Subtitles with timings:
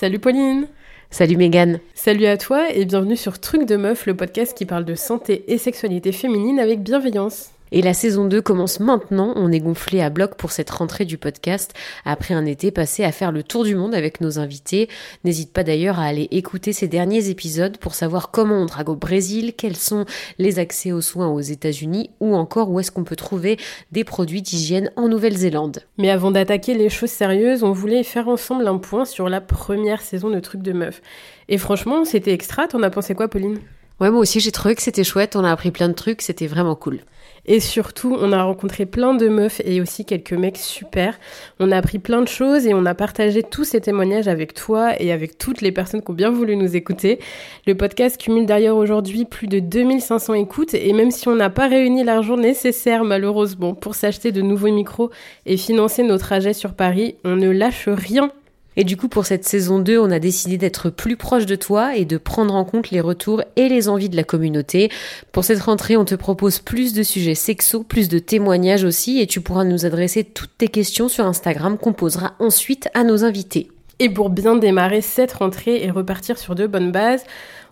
[0.00, 0.68] Salut Pauline
[1.10, 4.84] Salut Mégane Salut à toi et bienvenue sur Truc de Meuf, le podcast qui parle
[4.84, 7.50] de santé et sexualité féminine avec bienveillance.
[7.72, 9.32] Et la saison 2 commence maintenant.
[9.36, 11.74] On est gonflé à bloc pour cette rentrée du podcast
[12.04, 14.88] après un été passé à faire le tour du monde avec nos invités.
[15.24, 18.96] N'hésite pas d'ailleurs à aller écouter ces derniers épisodes pour savoir comment on drague au
[18.96, 20.04] Brésil, quels sont
[20.38, 23.58] les accès aux soins aux États-Unis ou encore où est-ce qu'on peut trouver
[23.92, 25.80] des produits d'hygiène en Nouvelle-Zélande.
[25.98, 30.00] Mais avant d'attaquer les choses sérieuses, on voulait faire ensemble un point sur la première
[30.00, 31.02] saison de Truc de Meuf.
[31.48, 32.68] Et franchement, c'était extra.
[32.68, 33.58] T'en as pensé quoi, Pauline?
[34.00, 35.34] Ouais, moi aussi j'ai trouvé que c'était chouette.
[35.34, 36.22] On a appris plein de trucs.
[36.22, 37.00] C'était vraiment cool.
[37.46, 41.18] Et surtout, on a rencontré plein de meufs et aussi quelques mecs super.
[41.58, 45.00] On a appris plein de choses et on a partagé tous ces témoignages avec toi
[45.00, 47.18] et avec toutes les personnes qui ont bien voulu nous écouter.
[47.66, 51.68] Le podcast cumule d'ailleurs aujourd'hui plus de 2500 écoutes et même si on n'a pas
[51.68, 55.10] réuni l'argent nécessaire malheureusement pour s'acheter de nouveaux micros
[55.46, 58.30] et financer nos trajets sur Paris, on ne lâche rien
[58.78, 61.96] et du coup, pour cette saison 2, on a décidé d'être plus proche de toi
[61.96, 64.88] et de prendre en compte les retours et les envies de la communauté.
[65.32, 69.26] Pour cette rentrée, on te propose plus de sujets sexos, plus de témoignages aussi, et
[69.26, 73.68] tu pourras nous adresser toutes tes questions sur Instagram qu'on posera ensuite à nos invités.
[73.98, 77.24] Et pour bien démarrer cette rentrée et repartir sur de bonnes bases,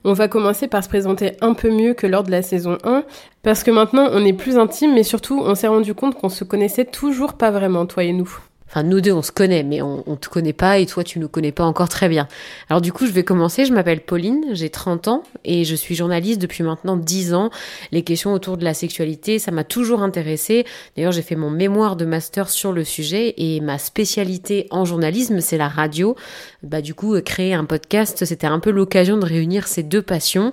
[0.03, 3.05] on va commencer par se présenter un peu mieux que lors de la saison 1,
[3.45, 6.43] parce que maintenant on est plus intime, mais surtout on s'est rendu compte qu'on se
[6.43, 8.41] connaissait toujours pas vraiment, toi et nous.
[8.69, 11.19] Enfin, nous deux, on se connaît, mais on, on te connaît pas et toi, tu
[11.19, 12.27] nous connais pas encore très bien.
[12.69, 13.64] Alors du coup, je vais commencer.
[13.64, 17.50] Je m'appelle Pauline, j'ai 30 ans et je suis journaliste depuis maintenant 10 ans.
[17.92, 20.64] Les questions autour de la sexualité, ça m'a toujours intéressée.
[20.97, 25.41] D'ailleurs, j'ai fait mon mémoire de master sur le sujet et ma spécialité en journalisme,
[25.41, 26.17] c'est la radio.
[26.62, 30.53] Bah du coup, créer un podcast, c'était un peu l'occasion de réunir ces deux passions.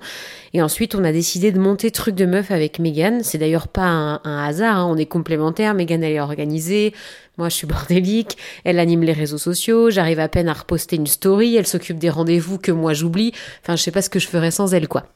[0.53, 3.21] Et ensuite, on a décidé de monter Truc de Meuf avec Megan.
[3.23, 4.87] C'est d'ailleurs pas un, hasard, hein.
[4.89, 5.73] on est complémentaires.
[5.73, 6.93] Megan, elle est organisée.
[7.39, 8.37] Moi, je suis bordélique.
[8.63, 9.89] Elle anime les réseaux sociaux.
[9.89, 11.55] J'arrive à peine à reposter une story.
[11.55, 13.31] Elle s'occupe des rendez-vous que moi j'oublie.
[13.63, 15.07] Enfin, je sais pas ce que je ferais sans elle, quoi.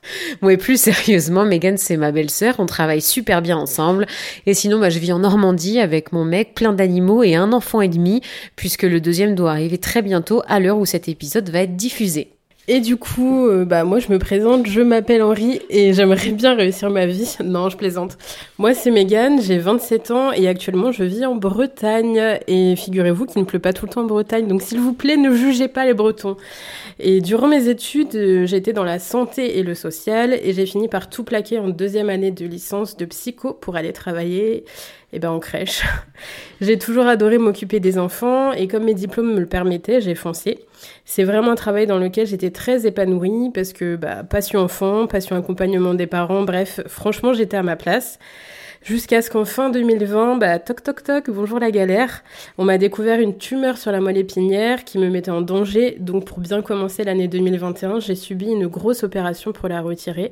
[0.42, 2.56] Bon, et plus sérieusement, Megan, c'est ma belle-sœur.
[2.58, 4.08] On travaille super bien ensemble.
[4.48, 7.82] Et sinon, bah, je vis en Normandie avec mon mec, plein d'animaux et un enfant
[7.82, 8.22] et demi,
[8.56, 12.37] puisque le deuxième doit arriver très bientôt à l'heure où cet épisode va être diffusé.
[12.70, 16.54] Et du coup, euh, bah moi je me présente, je m'appelle Henri et j'aimerais bien
[16.54, 17.38] réussir ma vie.
[17.44, 18.18] Non, je plaisante.
[18.58, 22.40] Moi c'est Megan, j'ai 27 ans et actuellement je vis en Bretagne.
[22.48, 25.16] Et figurez-vous qu'il ne pleut pas tout le temps en Bretagne, donc s'il vous plaît
[25.16, 26.36] ne jugez pas les Bretons.
[27.00, 30.90] Et durant mes études, euh, j'étais dans la santé et le social et j'ai fini
[30.90, 34.66] par tout plaquer en deuxième année de licence de psycho pour aller travailler
[35.14, 35.84] eh ben, en crèche.
[36.62, 40.67] j'ai toujours adoré m'occuper des enfants et comme mes diplômes me le permettaient, j'ai foncé.
[41.06, 45.36] C'est vraiment un travail dans lequel j'étais très épanouie parce que bah, passion enfant, passion
[45.36, 48.20] accompagnement des parents, bref, franchement j'étais à ma place.
[48.84, 52.24] Jusqu'à ce qu'en fin 2020, bah, toc toc toc, bonjour la galère,
[52.58, 55.98] on m'a découvert une tumeur sur la moelle épinière qui me mettait en danger.
[56.00, 60.32] Donc pour bien commencer l'année 2021, j'ai subi une grosse opération pour la retirer.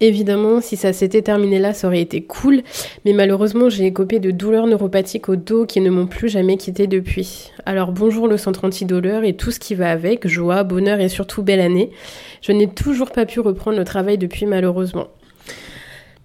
[0.00, 2.62] Évidemment, si ça s'était terminé là, ça aurait été cool,
[3.04, 6.88] mais malheureusement, j'ai écopé de douleurs neuropathiques au dos qui ne m'ont plus jamais quitté
[6.88, 7.52] depuis.
[7.66, 11.44] Alors bonjour le centre antidouleur et tout ce qui va avec, joie, bonheur et surtout
[11.44, 11.90] belle année.
[12.40, 15.06] Je n'ai toujours pas pu reprendre le travail depuis malheureusement.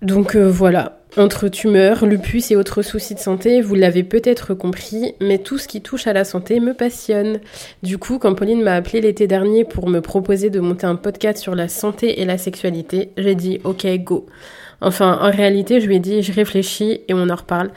[0.01, 5.15] Donc euh, voilà, entre tumeurs, lupus et autres soucis de santé, vous l'avez peut-être compris,
[5.19, 7.39] mais tout ce qui touche à la santé me passionne.
[7.83, 11.39] Du coup, quand Pauline m'a appelé l'été dernier pour me proposer de monter un podcast
[11.39, 14.25] sur la santé et la sexualité, j'ai dit ok, go.
[14.79, 17.71] Enfin, en réalité, je lui ai dit, je réfléchis et on en reparle.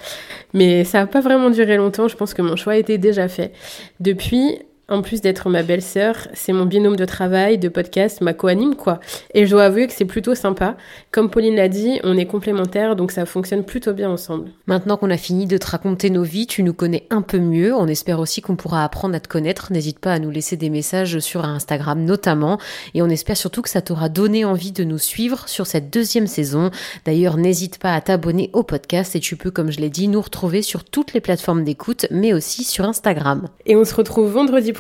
[0.53, 3.53] Mais ça n'a pas vraiment duré longtemps, je pense que mon choix était déjà fait.
[4.01, 4.59] Depuis,
[4.91, 9.01] en plus d'être ma belle-sœur, c'est mon binôme de travail, de podcast, ma co-anime, quoi.
[9.35, 10.77] Et je dois avouer que c'est plutôt sympa.
[11.13, 14.51] Comme Pauline l'a dit, on est complémentaires, donc ça fonctionne plutôt bien ensemble.
[14.67, 17.75] Maintenant qu'on a fini de te raconter nos vies, tu nous connais un peu mieux.
[17.75, 19.73] On espère aussi qu'on pourra apprendre à te connaître.
[19.73, 22.59] N'hésite pas à nous laisser des messages sur Instagram notamment.
[22.95, 26.27] Et on espère surtout que ça t'aura donné envie de nous suivre sur cette deuxième
[26.27, 26.71] saison.
[27.05, 30.21] D'ailleurs, n'hésite pas à t'abonner au podcast et tu peux, comme je l'ai dit, nous
[30.21, 33.49] retrouver sur toutes les plateformes d'écoute, mais aussi sur Instagram.
[33.67, 34.73] Et on se retrouve vendredi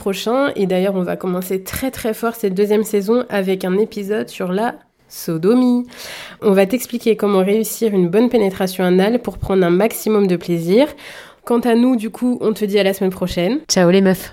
[0.56, 4.52] Et d'ailleurs, on va commencer très très fort cette deuxième saison avec un épisode sur
[4.52, 4.76] la
[5.08, 5.86] sodomie.
[6.42, 10.86] On va t'expliquer comment réussir une bonne pénétration anale pour prendre un maximum de plaisir.
[11.44, 13.60] Quant à nous, du coup, on te dit à la semaine prochaine.
[13.68, 14.32] Ciao les meufs